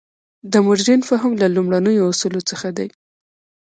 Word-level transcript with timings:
د 0.51 0.53
مډرن 0.65 1.01
فهم 1.09 1.31
له 1.41 1.47
لومړنیو 1.55 2.09
اصولو 2.11 2.41
څخه 2.49 2.67
دی. 2.77 2.87